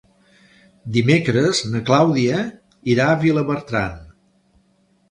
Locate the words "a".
3.13-3.21